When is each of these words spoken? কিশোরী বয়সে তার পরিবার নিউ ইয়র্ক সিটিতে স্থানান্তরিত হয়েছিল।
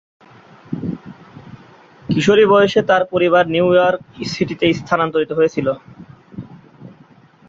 কিশোরী 2.05 2.45
বয়সে 2.51 2.81
তার 2.89 3.03
পরিবার 3.11 3.43
নিউ 3.53 3.67
ইয়র্ক 3.73 4.01
সিটিতে 4.31 4.65
স্থানান্তরিত 4.79 5.31
হয়েছিল। 5.37 5.67